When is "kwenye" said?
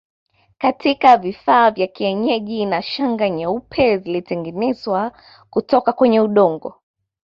5.93-6.21